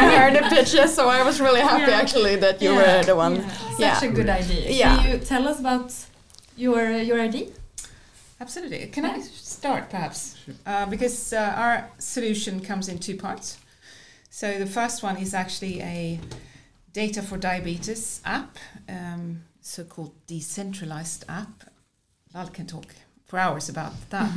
[0.05, 0.95] I heard the pitches?
[0.95, 1.99] So I was really happy Yeah.
[2.01, 2.99] actually that you Yeah.
[2.99, 3.43] were the one.
[3.71, 4.05] Such Yeah.
[4.05, 4.71] a good idea.
[4.71, 4.97] Yeah.
[5.03, 5.93] Can you tell us about
[6.57, 7.49] your your idea?
[8.41, 8.87] Absolutely.
[8.93, 10.37] Can I start perhaps?
[10.65, 13.59] Uh, because uh, our solution comes in two parts.
[14.31, 16.21] So the first one is actually a
[16.93, 21.65] data for diabetes app, um, so-called decentralized app.
[22.35, 22.95] Lal can talk
[23.27, 24.37] for hours about that.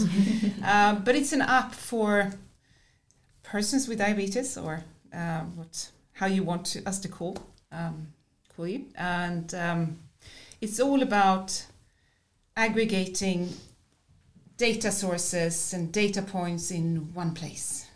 [0.63, 2.31] um, but it's an app for
[3.43, 7.37] persons with diabetes, or uh, what how you want to, us to call
[7.71, 8.07] um,
[8.55, 9.99] call you, and um,
[10.61, 11.65] it's all about
[12.55, 13.49] aggregating
[14.57, 17.87] data sources and data points in one place.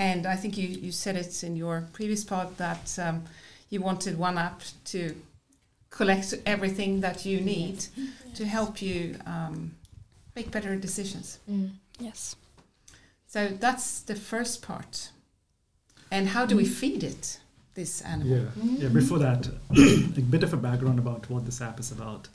[0.00, 3.24] And I think you, you said it in your previous part that um,
[3.68, 5.14] you wanted one app to
[5.90, 7.84] collect everything that you need
[8.34, 9.72] to help you um,
[10.34, 11.38] make better decisions.
[11.50, 11.72] Mm.
[11.98, 12.34] Yes.
[13.26, 15.10] So that's the first part.
[16.10, 17.38] And how do we feed it,
[17.74, 18.38] this animal?
[18.38, 18.88] Yeah, yeah.
[18.88, 19.50] Before that,
[20.16, 22.26] a bit of a background about what this app is about.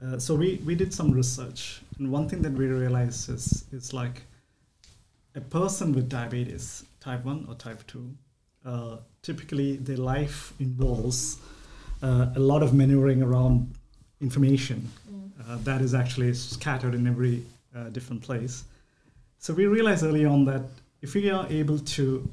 [0.00, 3.92] Uh, so we, we did some research, and one thing that we realized is it's
[3.92, 4.22] like
[5.34, 8.14] a person with diabetes, type one or type two.
[8.64, 11.38] Uh, typically, their life involves
[12.02, 13.74] uh, a lot of maneuvering around
[14.20, 14.88] information
[15.48, 17.44] uh, that is actually scattered in every
[17.76, 18.64] uh, different place.
[19.38, 20.62] So we realized early on that
[21.02, 22.28] if we are able to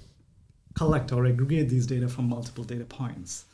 [0.76, 3.46] collect or aggregate these data from multiple data points,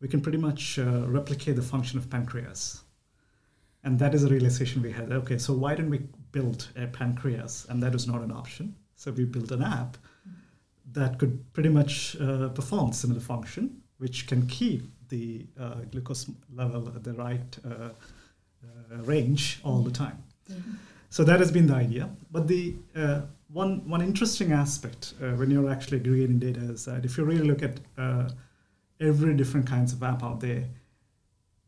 [0.00, 2.82] we can pretty much uh, replicate the function of pancreas.
[3.84, 5.10] And that is a realization we had.
[5.12, 7.66] Okay, so why didn't we build a pancreas?
[7.68, 8.74] And that was not an option.
[8.96, 9.96] So we built an app
[10.92, 16.88] that could pretty much uh, perform similar function, which can keep the uh, glucose level
[16.88, 17.90] at the right uh,
[18.62, 20.22] uh, range all the time.
[21.10, 22.08] So that has been the idea.
[22.30, 27.04] But the uh, one one interesting aspect uh, when you're actually aggregating data is that
[27.04, 28.30] if you really look at uh,
[29.00, 30.64] every different kinds of app out there,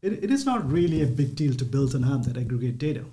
[0.01, 3.05] it, it is not really a big deal to build an app that aggregate data.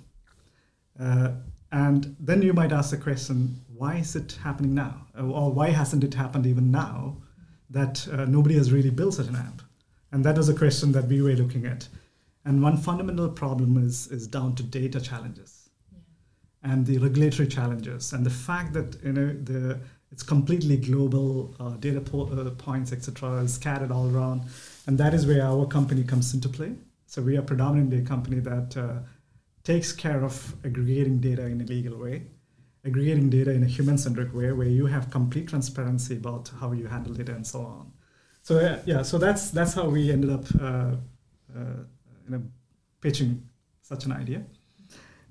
[1.00, 1.32] Uh,
[1.72, 5.06] and then you might ask the question, why is it happening now?
[5.18, 7.16] Uh, Or why hasn't it happened even now
[7.70, 9.62] that uh, nobody has really built such an app?
[10.12, 11.88] And that was a question that we were looking at.
[12.44, 15.60] And one fundamental problem is, is down to data challenges
[16.62, 19.78] and the regulatory challenges and the fact that you know the
[20.12, 24.42] it's completely global uh, data po- uh, points etc is scattered all around
[24.86, 26.72] and that is where our company comes into play
[27.06, 28.98] so we are predominantly a company that uh,
[29.64, 32.22] takes care of aggregating data in a legal way
[32.84, 37.12] aggregating data in a human-centric way where you have complete transparency about how you handle
[37.12, 37.92] data and so on
[38.42, 40.94] so uh, yeah so that's that's how we ended up uh,
[41.56, 41.80] uh,
[42.24, 42.42] you know
[43.00, 43.42] pitching
[43.82, 44.42] such an idea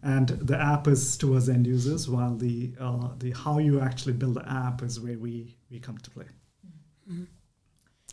[0.02, 4.36] and the app is towards end users while the uh, the how you actually build
[4.36, 6.26] the app is where we we come to play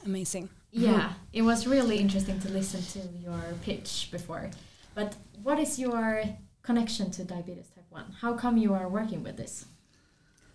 [0.05, 0.49] Amazing.
[0.71, 4.51] Yeah, it was really interesting to listen to your pitch before.
[4.97, 6.25] But what is your
[6.63, 8.17] connection to diabetes type 1?
[8.23, 9.67] How come you are working with this?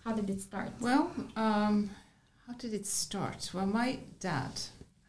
[0.04, 0.72] How did it start?
[0.82, 1.92] Well, um,
[2.48, 3.52] how did it start?
[3.54, 4.60] Well, my dad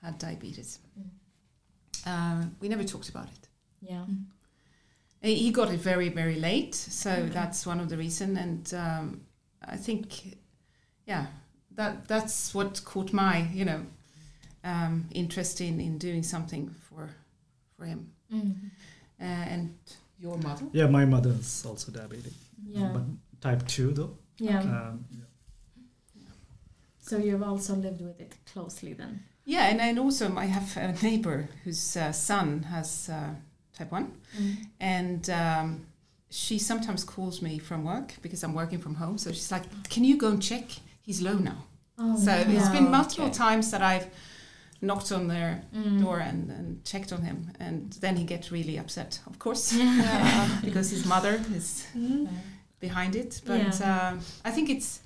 [0.03, 0.81] had diabetes.
[2.05, 3.49] Um, we never talked about it.
[3.81, 4.05] Yeah.
[5.23, 8.37] He he got it very, very late, so that's one of the reason.
[8.37, 9.21] And um,
[9.67, 10.37] I think,
[11.07, 11.27] yeah,
[11.71, 13.87] that that's what caught my, you know,
[14.63, 17.09] um, interest in, in doing something for
[17.79, 18.11] for him.
[18.31, 18.71] Mm.
[19.23, 19.75] Uh, and
[20.19, 20.67] your mother?
[20.73, 22.35] yeah my mother is also diabetic
[22.67, 22.91] Yeah.
[22.95, 23.03] but
[23.41, 24.61] type 2 though Yeah.
[24.61, 25.25] um, yeah.
[26.99, 29.25] So you've also lived with it closely then?
[29.45, 33.35] Yeah, and, and also I have a neighbor whose uh, son has uh,
[33.77, 34.13] type 1.
[34.81, 35.87] And um,
[36.31, 39.19] she sometimes calls me from work because I'm working from home.
[39.19, 40.65] So she's like, Can you go and check?
[41.03, 41.65] He's low now.
[41.99, 43.35] Oh, so it's been multiple okay.
[43.35, 44.07] times that I've
[44.83, 46.01] knocked on their Mm.
[46.03, 47.53] door and, and checked on him.
[47.61, 50.61] And then he gets really upset, of course, Yeah.
[50.65, 51.87] because his mother is
[52.81, 53.41] behind it.
[53.47, 54.13] But Yeah.
[54.15, 55.01] uh, I think it's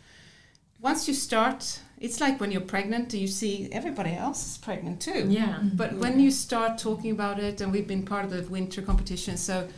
[0.81, 5.27] once you start, it's like when you're pregnant, you see everybody else is pregnant too.
[5.29, 5.59] Yeah.
[5.75, 9.37] But when you start talking about it, and we've been part of the winter competition,
[9.37, 9.69] so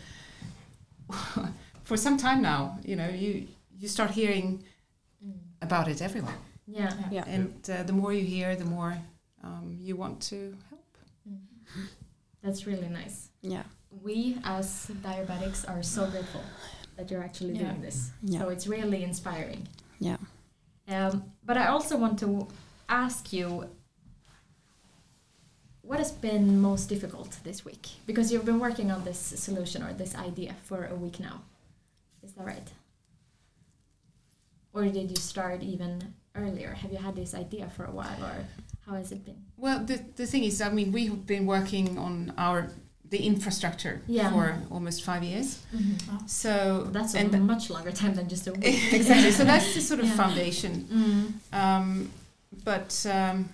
[1.85, 3.47] for some time now, you know, you
[3.81, 4.63] you start hearing
[5.63, 6.35] about it everywhere,
[6.67, 6.93] Yeah.
[7.11, 7.25] Yeah.
[7.27, 8.97] and uh, the more you hear, the more
[9.49, 10.85] um, you want to help.
[12.43, 13.31] That's really nice.
[13.43, 13.65] Yeah.
[14.03, 16.43] We as diabetics are so grateful
[16.97, 17.65] that you're actually Yeah.
[17.65, 18.11] doing this.
[18.23, 18.41] Yeah.
[18.41, 19.67] So it's really inspiring.
[19.99, 20.19] Yeah.
[20.89, 22.47] Um, but I also want to
[22.89, 23.69] ask you
[25.83, 27.87] what has been most difficult this week?
[28.07, 31.41] Because you've been working on this solution or this idea for a week now.
[32.23, 32.69] Is that right?
[34.75, 36.75] Or did you start even earlier?
[36.75, 38.45] Have you had this idea for a while or
[38.89, 39.37] how has it been?
[39.57, 42.71] Well, the, the thing is, I mean, we've been working on our
[43.11, 44.31] the infrastructure Yeah.
[44.31, 45.61] for almost five years.
[46.27, 48.93] So That's a and much longer time than just a week.
[48.93, 49.31] exactly.
[49.31, 50.17] So that's the sort of Yeah.
[50.17, 50.73] foundation.
[51.53, 51.59] Mm.
[51.59, 52.11] Um,
[52.65, 53.49] but um,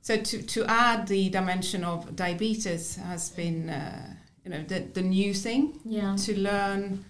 [0.00, 4.14] so to to add the dimension of diabetes has been, uh,
[4.44, 6.16] you know, the the new thing Yeah.
[6.16, 7.04] to learn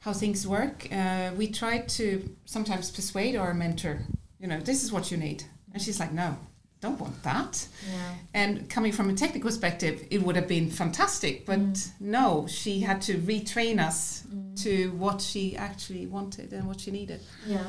[0.00, 0.88] how things work.
[0.90, 4.00] Uh, we try to sometimes persuade our mentor,
[4.40, 6.36] you know, this is what you need, and she's like, no,
[6.82, 7.66] don't want that.
[7.90, 8.14] Yeah.
[8.34, 11.90] And coming from a technical perspective, it would have been fantastic, but Mm.
[12.00, 14.56] no, she had to retrain us Mm.
[14.64, 17.20] to what she actually wanted and what she needed.
[17.46, 17.64] Yeah.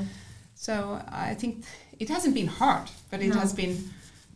[0.55, 0.73] So
[1.07, 1.63] I think
[1.99, 3.39] it hasn't been hard, but it No.
[3.39, 3.75] has been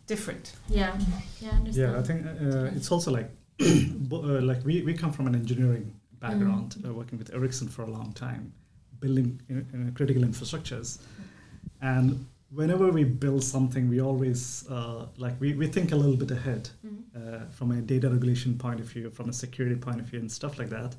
[0.06, 0.52] different.
[0.68, 0.96] Yeah.
[1.40, 1.92] Yeah, I understand.
[1.92, 3.28] Yeah, I think uh, it's also like
[4.08, 7.82] bo- uh, like we, we come from an engineering background, uh, working with Ericsson for
[7.82, 8.52] a long time,
[9.00, 10.98] building uh, uh, critical infrastructures,
[11.80, 16.30] and whenever we build something, we always uh, like we, we think a little bit
[16.30, 16.98] ahead Mm.
[17.16, 20.30] uh, from a data regulation point of view, from a security point of view, and
[20.30, 20.96] stuff like that.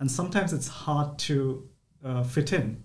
[0.00, 1.68] And sometimes it's hard to
[2.04, 2.82] uh, fit in.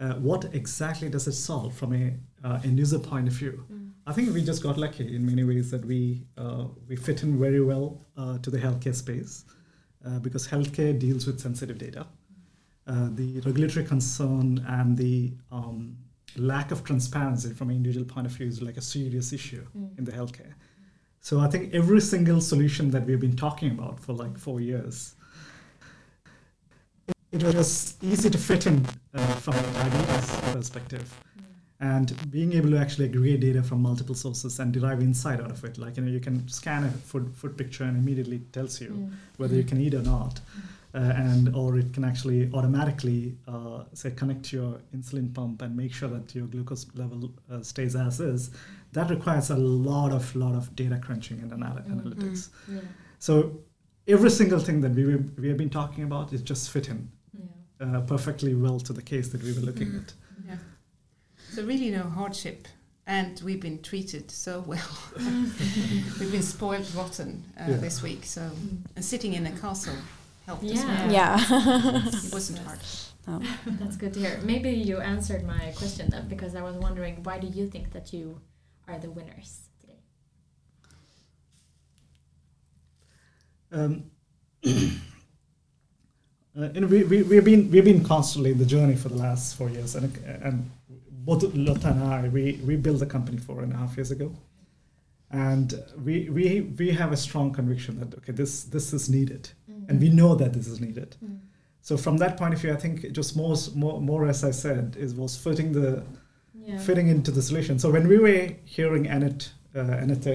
[0.00, 2.12] Uh, what exactly does it solve from a
[2.46, 3.64] uh, end user point of view?
[3.72, 3.90] Mm.
[4.06, 7.38] I think we just got lucky in many ways that we uh, we fit in
[7.38, 9.44] very well uh, to the healthcare space
[10.06, 12.06] uh, because healthcare deals with sensitive data.
[12.86, 15.96] Uh, the regulatory concern and the um,
[16.36, 19.98] lack of transparency from an individual point of view is like a serious issue Mm.
[19.98, 20.54] in the healthcare.
[21.20, 25.14] So I think every single solution that we've been talking about for like four years,
[27.32, 31.20] it was easy to fit in uh, from a diabetes perspective
[31.80, 35.64] and being able to actually aggregate data from multiple sources and derive insight out of
[35.64, 38.90] it like you know you can scan a food, food picture and immediately tells you
[38.90, 39.10] Mm.
[39.38, 40.40] whether you can eat or not
[40.94, 45.76] uh, and or it can actually automatically uh, say connect to your insulin pump and
[45.76, 48.50] make sure that your glucose level uh, stays as is
[48.92, 51.94] that requires a lot of lot of data crunching and anal- Mm.
[51.94, 52.80] analytics Yeah.
[53.18, 53.32] so
[54.06, 55.04] every single thing that we,
[55.42, 57.96] we have been talking about is just fit in Yeah.
[57.96, 60.02] uh, perfectly well to the case that we were looking Mm.
[60.02, 60.12] at
[60.48, 60.58] Yeah.
[61.54, 62.68] So really no hardship.
[63.06, 64.90] And we've been treated so well.
[66.18, 67.76] we've been spoiled rotten uh, Yeah.
[67.76, 68.24] this week.
[68.24, 68.42] So
[68.96, 69.96] and sitting in a castle
[70.46, 70.86] helped as Yeah.
[70.86, 71.12] well.
[71.12, 71.38] Yeah.
[72.06, 72.78] It wasn't hard.
[73.66, 74.38] That's good to hear.
[74.42, 78.12] Maybe you answered my question then, because I was wondering why do you think that
[78.12, 78.40] you
[78.86, 79.98] are the winners today?
[83.72, 84.04] Um,
[84.66, 84.70] uh,
[86.76, 89.70] and we, we, we've been we've been constantly in the journey for the last four
[89.70, 90.70] years, and and
[91.10, 94.30] both Lotta and I we, we built the company four and a half years ago,
[95.34, 95.68] and
[96.06, 96.44] we we
[96.78, 99.44] we have a strong conviction that okay this this is needed,
[99.88, 101.10] and we know that this is needed.
[101.24, 101.38] Mm.
[101.88, 104.52] So from that point of view, I think it was more more, more as I
[104.52, 106.02] said is was fitting the
[106.66, 106.78] Yeah.
[106.88, 107.78] fitting into the solution.
[107.78, 108.44] So when we were
[108.76, 110.34] hearing Annette, uh, Annette,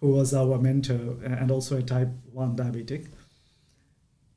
[0.00, 1.02] who was our mentor
[1.40, 3.02] and also a type 1 diabetic,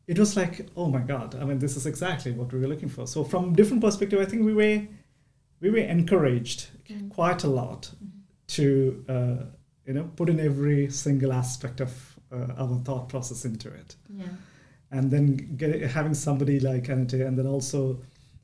[0.08, 2.89] it was like, oh my God, I mean, this is exactly what we were looking
[2.89, 3.08] for.
[3.08, 4.82] So from different perspective, I think we were,
[5.62, 7.10] we were encouraged Mm.
[7.10, 7.91] quite a lot
[8.48, 8.65] to,
[9.10, 9.43] uh,
[9.88, 11.91] you know, put in every single aspect of
[12.32, 14.26] uh, our thought process into it Yeah.
[14.91, 18.00] and then get, having somebody like Anate and then also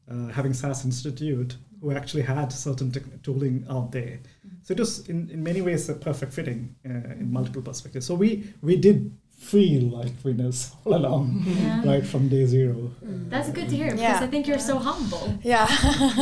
[0.10, 4.20] uh, having SAS Institute who actually had certain tech tooling out there.
[4.64, 8.06] So it was in, in many ways a perfect fitting uh, in multiple perspectives.
[8.06, 11.82] So we we did feel like winners all along, Yeah.
[11.84, 12.92] right from day zero.
[13.30, 14.20] That's good to hear because Yeah.
[14.22, 15.40] I think you're so humble.
[15.42, 15.68] Yeah.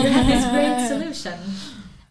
[0.01, 1.37] you have this great solution.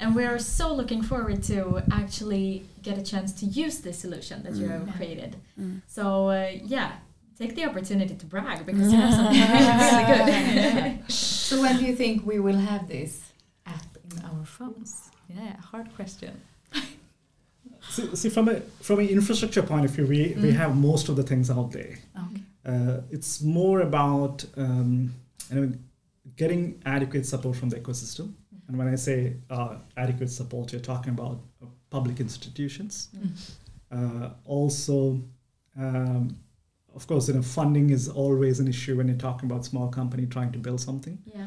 [0.01, 4.43] And we are so looking forward to actually get a chance to use this solution
[4.45, 5.37] that you have created.
[5.61, 5.81] Mm.
[5.89, 6.93] So uh, yeah,
[7.39, 11.13] take the opportunity to brag because you have something really, really good.
[11.13, 13.33] So when do you think we will have this
[13.67, 15.11] app in our phones?
[15.29, 16.41] Yeah, hard question.
[17.91, 20.57] See, see from a from an infrastructure point of view, we, we Mm.
[20.63, 21.95] have most of the things out there.
[22.25, 22.43] Okay.
[22.67, 25.15] Uh, it's more about um,
[25.51, 25.73] you know,
[26.37, 28.33] getting adequate support from the ecosystem.
[28.69, 31.41] And when I say uh, adequate support, you're talking about
[31.91, 33.09] public institutions.
[33.91, 35.21] Uh, also,
[35.79, 36.37] um,
[36.95, 40.27] of course, you know, funding is always an issue when you're talking about small company
[40.27, 41.19] trying to build something.
[41.25, 41.47] Yeah.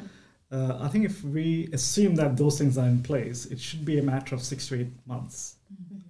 [0.52, 4.00] Uh, I think if we assume that those things are in place, it should be
[4.00, 5.56] a matter of six to eight months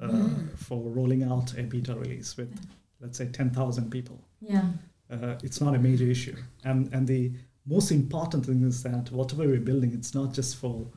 [0.01, 2.51] uh, for rolling out a beta release with,
[3.01, 4.63] let's say, 10,000 people Yeah.
[5.11, 6.35] uh, it's not a major issue.
[6.63, 7.33] And and the
[7.67, 10.87] most important thing is that whatever we're building, it's not just for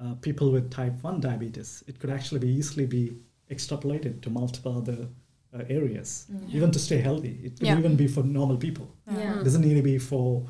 [0.00, 1.82] uh, people with type one diabetes.
[1.86, 3.16] It could actually be easily be
[3.50, 5.08] extrapolated to multiple other
[5.54, 6.54] uh, areas, Mm.
[6.54, 7.34] even to stay healthy.
[7.44, 7.78] It could Yeah.
[7.78, 8.88] even be for normal people.
[9.10, 9.40] Yeah.
[9.40, 10.44] It doesn't need to be for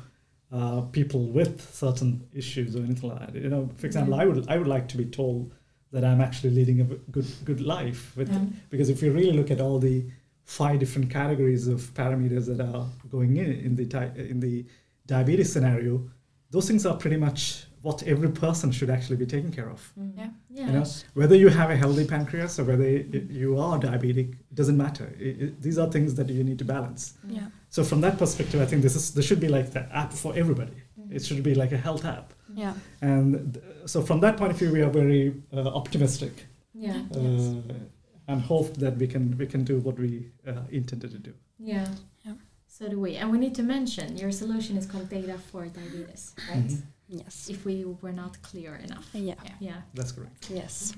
[0.51, 3.35] uh, people with certain issues or anything like that.
[3.35, 5.53] You know, for example, I would I would like to be told
[5.91, 8.29] that I'm actually leading a good good life with
[8.69, 10.05] because if you really look at all the
[10.43, 14.65] five different categories of parameters that are going in in the di- in the
[15.05, 16.09] diabetes scenario,
[16.51, 19.93] those things are pretty much what every person should actually be taken care of.
[19.95, 20.29] Yeah.
[20.49, 20.65] Yeah.
[20.67, 22.89] You know, whether you have a healthy pancreas or whether
[23.41, 25.05] you are diabetic, it doesn't matter.
[25.19, 27.13] I- I- these are things that you need to balance.
[27.27, 27.47] Yeah.
[27.69, 30.35] So from that perspective, I think this is this should be like the app for
[30.35, 30.77] everybody.
[31.09, 32.33] It should be like a health app.
[32.53, 32.73] Yeah.
[33.01, 36.33] And th- so from that point of view, we are very uh, optimistic
[36.73, 36.99] Yeah.
[37.15, 37.61] uh,
[38.29, 40.11] and hope that we can we can do what we
[40.49, 41.33] uh, intended to do.
[41.73, 41.87] Yeah.
[42.25, 42.33] Yeah.
[42.67, 43.15] So do we.
[43.21, 46.67] And we need to mention your solution is called Data for Diabetes, right?
[46.67, 46.81] Mhm.
[47.09, 47.49] Yes.
[47.49, 49.05] If we were not clear enough.
[49.13, 49.35] Yeah.
[49.59, 49.81] Yeah.
[49.93, 50.49] That's correct.
[50.49, 50.93] Yes.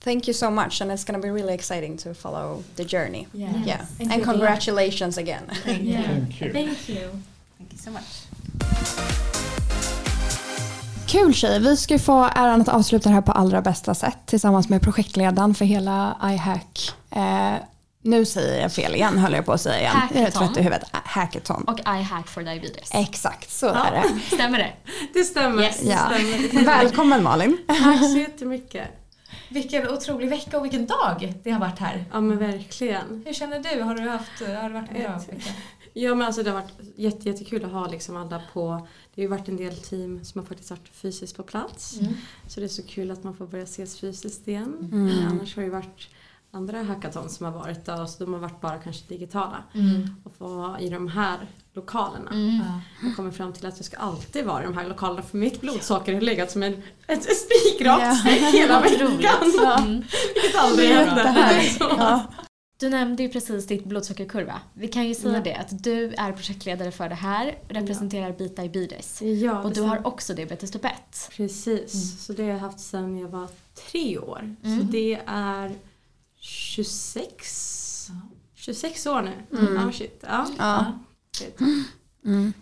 [0.00, 3.26] Thank you so much, and it's going to be really exciting to follow the journey.
[3.32, 3.52] Yeah.
[3.56, 3.66] Yes.
[3.66, 5.42] Yeah, And and congratulations again.
[5.64, 5.92] Thank you.
[5.92, 6.02] Yeah.
[6.02, 6.52] Thank you.
[6.52, 7.10] Thank you.
[7.58, 8.26] Thank you so much.
[11.06, 14.18] Kul tjejer, vi ska ju få äran att avsluta det här på allra bästa sätt
[14.26, 16.92] tillsammans med projektledaren för hela iHack.
[17.10, 17.54] Eh,
[18.02, 19.92] nu säger jag fel igen höll jag på att säga igen.
[20.10, 20.46] Jag är Hackathon.
[20.48, 20.88] trött i huvudet.
[20.92, 21.64] Hackathon.
[21.64, 22.90] Och iHack for Diabetes.
[22.94, 24.36] Exakt, så är det.
[24.36, 24.72] Stämmer det?
[25.14, 25.62] Det stämmer.
[25.62, 25.80] Yes.
[25.80, 25.98] Det Ja.
[26.48, 26.64] stämmer.
[26.64, 27.58] Välkommen Malin.
[27.68, 28.88] Tack så jättemycket.
[29.48, 32.04] Vilken otrolig vecka och vilken dag det har varit här.
[32.12, 33.22] Ja men verkligen.
[33.26, 33.82] Hur känner du?
[33.82, 35.50] Har du haft, har det varit en bra vecka?
[35.94, 38.86] Ja men alltså det har varit jätte, jättekul att ha liksom alla på.
[39.14, 42.00] Det har ju varit en del team som har faktiskt varit fysiskt på plats.
[42.00, 42.14] Mm.
[42.48, 44.88] Så det är så kul att man får börja ses fysiskt igen.
[44.92, 45.26] Mm.
[45.30, 46.08] Annars har det ju varit
[46.54, 49.62] andra hackathon som har varit där, så de har varit bara kanske digitala.
[49.74, 50.08] Mm.
[50.24, 51.38] Och få vara i de här
[51.74, 52.30] lokalerna.
[52.30, 52.60] Mm.
[53.02, 55.60] Jag kommer fram till att jag ska alltid vara i de här lokalerna för mitt
[55.60, 58.14] blodsocker har legat som en, ett spikrakt Ja.
[58.14, 59.08] streck hela veckan.
[59.78, 60.02] Mm.
[60.34, 61.20] Vilket aldrig Det är hände.
[61.22, 61.78] jättehärligt.
[61.78, 61.84] Så.
[61.98, 62.22] Ja.
[62.78, 64.60] Du nämnde ju precis ditt blodsockerkurva.
[64.74, 65.40] Vi kan ju säga Ja.
[65.44, 69.22] det att du är projektledare för det här, representerar Bit Diabetes.
[69.22, 70.92] Ja, Och du har också diabetes typ 1.
[71.36, 73.48] Precis, så det har jag haft sedan jag var
[73.90, 74.56] tre år.
[74.64, 74.78] Mm.
[74.80, 75.72] Så det är
[76.42, 78.10] 26,
[78.54, 79.58] 26 år nu.
[79.58, 79.74] Mm.
[79.74, 80.24] Ja, shit.
[80.28, 80.46] Ja.
[80.58, 80.98] Ja.
[81.32, 81.60] Shit.
[82.24, 82.52] Mm.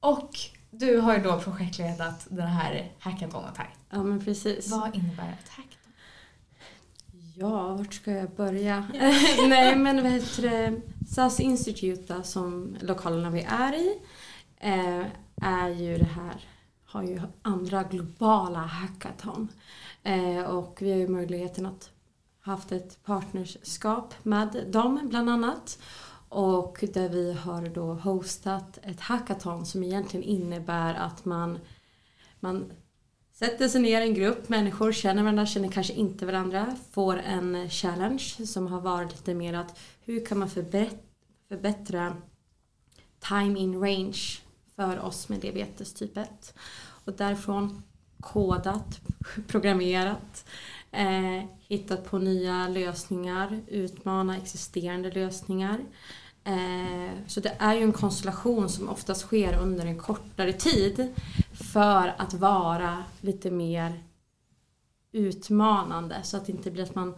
[0.00, 0.30] Och
[0.70, 3.74] du har ju då projektledat den här hackathonet här.
[3.90, 4.70] ja, men precis.
[4.70, 5.92] Vad innebär ett hackathon?
[7.36, 8.86] Ja, vart ska jag börja?
[9.48, 10.80] Nej, men vad heter det?
[11.08, 13.98] SAS Institute som lokalerna vi är i
[14.60, 15.04] eh,
[15.42, 16.44] är ju det här,
[16.84, 19.48] har ju andra globala hackathon.
[20.02, 21.90] Eh, och vi har ju möjligheten att
[22.42, 25.78] haft ett partnerskap med dem bland annat.
[26.28, 31.58] Och där vi har då hostat ett hackathon som egentligen innebär att man,
[32.40, 32.72] man
[33.32, 37.70] sätter sig ner i en grupp människor, känner varandra, känner kanske inte varandra, får en
[37.70, 40.98] challenge som har varit lite mer att hur kan man förbättra,
[41.48, 42.16] förbättra
[43.20, 44.40] time in range
[44.76, 46.54] för oss med diabetes typ 1.
[47.04, 47.82] Och därifrån
[48.20, 49.00] kodat,
[49.46, 50.44] programmerat,
[50.92, 55.80] eh, hittat på nya lösningar, utmana existerande lösningar.
[56.44, 61.14] Eh, så det är ju en konstellation som oftast sker under en kortare tid
[61.52, 64.02] för att vara lite mer
[65.12, 67.14] utmanande så att det inte blir att man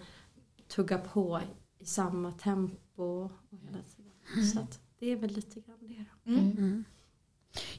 [0.69, 1.41] tuggar på
[1.79, 4.53] i samma tempo och hela tiden.
[4.53, 6.31] Så att det är väl lite grann det då.
[6.31, 6.85] Mm.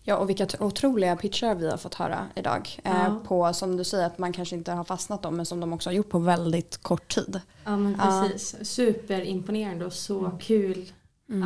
[0.03, 2.79] Ja, och vilka otroliga pitchar vi har fått höra idag.
[2.83, 3.21] Eh, Ja.
[3.27, 5.89] på, som du säger, att man kanske inte har fastnat dem, men som de också
[5.89, 7.41] har gjort på väldigt kort tid.
[7.63, 8.69] Ja men precis.
[8.69, 10.91] Superimponerande och så kul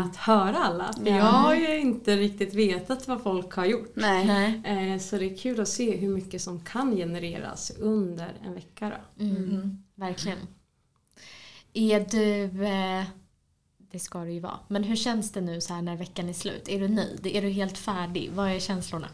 [0.10, 0.94] att höra alla.
[0.94, 1.16] För Ja.
[1.16, 3.92] jag har ju inte riktigt vetat vad folk har gjort.
[3.94, 4.26] Nej.
[4.66, 4.92] Nej.
[4.94, 8.92] Eh, Så det är kul att se hur mycket som kan genereras under en vecka.
[9.18, 9.24] Då.
[9.24, 9.84] Mm.
[9.96, 10.38] Verkligen.
[11.74, 12.44] Är du...
[12.66, 13.04] Eh,
[13.92, 14.60] det ska du ju vara.
[14.68, 16.70] Men hur känns det nu så här när veckan är slut?
[16.70, 17.28] Är du nöjd?
[17.28, 18.32] Är du helt färdig?
[18.32, 19.08] Vad är känslorna?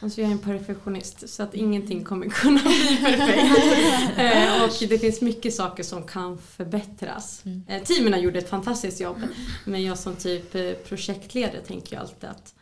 [0.00, 4.18] Alltså jag är en perfektionist så att ingenting kommer kunna bli perfekt.
[4.18, 7.42] eh, och det finns mycket saker som kan förbättras.
[7.44, 7.62] Mm.
[7.68, 9.22] Eh, teamen gjorde ett fantastiskt jobb
[9.64, 12.54] men jag som typ eh, projektledare tänker ju alltid att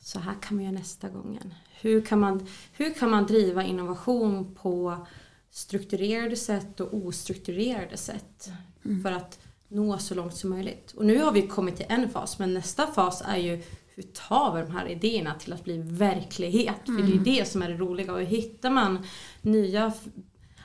[0.00, 1.54] så här kan man göra nästa gången.
[1.80, 5.06] Hur kan man, hur kan man driva innovation på
[5.50, 8.50] strukturerade sätt och ostrukturerade sätt
[9.02, 9.38] för att
[9.72, 10.92] nå så långt som möjligt.
[10.96, 13.62] Och nu har vi kommit till en fas men nästa fas är ju
[13.94, 16.80] hur tar vi de här idéerna till att bli verklighet?
[16.84, 19.06] För det är ju det som är det roliga och hur hittar man
[19.42, 19.92] nya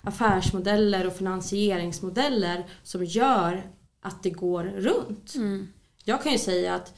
[0.01, 5.36] affärsmodeller och finansieringsmodeller som gör att det går runt.
[5.36, 5.68] Mm.
[6.03, 6.93] Jag kan ju säga att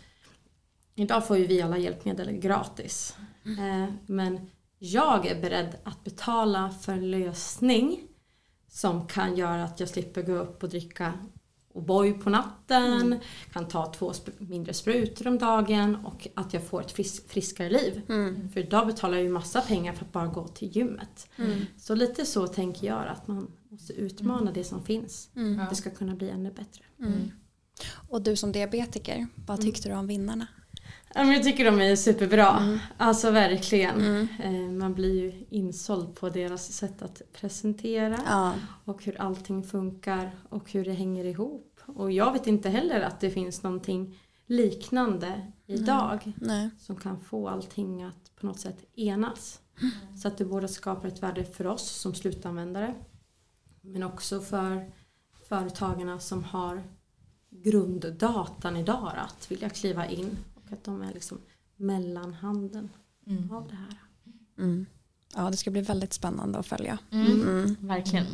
[0.95, 3.16] idag får ju vi alla hjälpmedel gratis.
[3.45, 4.49] Eh, men
[4.80, 8.01] jag är beredd att betala för en lösning
[8.68, 11.14] som kan göra att jag slipper gå upp och dricka
[11.80, 13.20] O'boy på natten,
[13.54, 17.70] kan ta två sp- mindre sprutor om dagen och att jag får ett fris- friskare
[17.70, 18.02] liv.
[18.10, 18.50] Mm.
[18.50, 21.28] För idag betalar jag ju massa pengar för att bara gå till gymmet.
[21.36, 21.60] Mm.
[21.78, 25.30] Så lite så tänker jag att man måste utmana det som finns.
[25.36, 25.60] Mm.
[25.60, 26.84] Att det ska kunna bli ännu bättre.
[27.00, 27.32] Mm.
[28.10, 30.48] Och du som diabetiker, vad tyckte du om vinnarna?
[31.16, 32.58] Jag tycker de är superbra.
[32.58, 32.80] Mm.
[32.98, 33.96] Alltså verkligen.
[34.02, 34.28] Mm.
[34.44, 38.54] Eh, Man blir ju insåld på deras sätt att presentera Ja.
[38.86, 41.68] och hur allting funkar och hur det hänger ihop.
[41.96, 46.70] Och jag vet inte heller att det finns någonting liknande idag Nej.
[46.80, 49.62] som kan få allting att på något sätt enas.
[50.22, 52.96] Så att det både skapar ett värde för oss som slutanvändare
[53.82, 54.92] men också för
[55.48, 56.84] företagarna som har
[57.50, 61.38] grunddatan idag att vilja kliva in och att de är liksom
[61.76, 62.90] mellanhanden
[63.28, 63.52] Mm.
[63.52, 64.02] av det här.
[64.58, 64.86] Mm.
[65.36, 67.00] Ja, det ska bli väldigt spännande att följa.
[67.12, 67.42] Mm.
[67.42, 67.76] Mm.
[67.80, 68.26] Verkligen.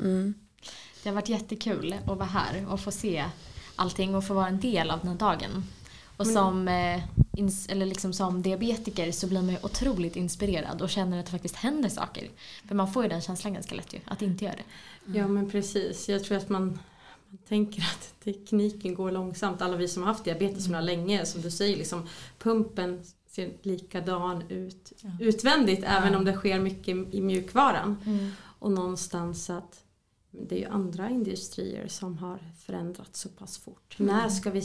[1.06, 1.16] Mm.
[1.16, 3.26] Det har varit jättekul att vara här och få se
[3.76, 5.64] allting och få vara en del av den här dagen.
[6.18, 7.04] Och som, eh,
[7.70, 11.56] eller liksom som diabetiker så blir man ju otroligt inspirerad och känner att det faktiskt
[11.56, 12.30] händer saker.
[12.68, 15.20] För man får ju den känslan ganska lätt ju, att inte gör det.
[15.20, 16.10] Ja men precis.
[16.10, 16.80] Jag tror att man,
[17.30, 19.62] man tänker att tekniken går långsamt.
[19.62, 20.86] Alla vi som har haft diabetes mm.
[20.86, 22.08] länge, som du säger, liksom,
[22.40, 25.10] pumpen ser likadan ut Ja.
[25.20, 26.20] utvändigt även Ja.
[26.20, 27.98] om det sker mycket i mjukvaran.
[28.60, 29.85] Och någonstans att
[30.42, 33.96] det är ju andra industrier som har förändrats så pass fort.
[34.00, 34.64] När, ska vi,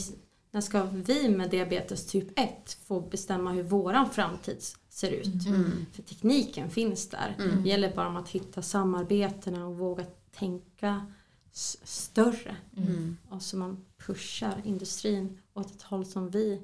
[0.51, 5.45] när ska vi med diabetes typ 1 få bestämma hur våran framtid ser ut?
[5.45, 5.85] Mm.
[5.91, 7.35] För tekniken finns där.
[7.39, 7.63] Mm.
[7.63, 11.05] Det gäller bara om att hitta samarbetena och våga tänka
[11.51, 12.55] större.
[12.77, 13.17] Mm.
[13.29, 16.61] Och så man pushar industrin åt ett håll som vi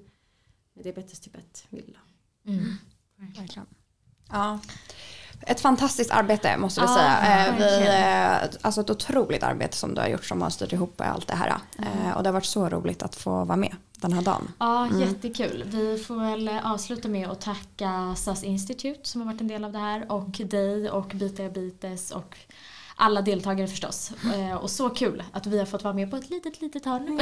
[0.73, 1.97] med diabetes typ 1 vill.
[2.45, 2.73] Mm.
[3.15, 3.67] Verkligen.
[4.29, 4.59] Ja.
[5.41, 7.45] Ett fantastiskt arbete måste vi Ja, säga.
[7.47, 8.43] Eh, Vi, verkligen.
[8.43, 11.35] eh, alltså ett otroligt arbete som du har gjort som har styrt ihop allt det
[11.35, 11.47] här.
[11.79, 14.51] Eh, Och det har varit så roligt att få vara med den här dagen.
[14.59, 15.63] Ja, jättekul.
[15.67, 19.71] Vi får väl avsluta med att tacka SAS Institute som har varit en del av
[19.71, 22.37] det här och dig och Beat Diabetes och
[22.99, 24.11] alla deltagare förstås.
[24.35, 27.07] Eh, och så kul att vi har fått vara med på ett litet, litet hörn.
[27.07, 27.19] Mm.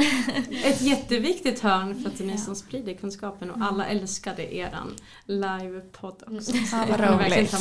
[0.64, 3.68] Ett jätteviktigt hörn för att det är ni som sprider kunskapen och mm.
[3.68, 6.38] alla älskade eran livepodd mm.
[6.38, 6.52] också.
[6.72, 7.56] Ja, vad roligt.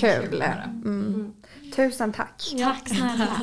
[0.00, 0.42] Kul.
[0.42, 1.32] Mm.
[1.76, 2.54] Tusen tack.
[2.58, 3.40] Tack snälla.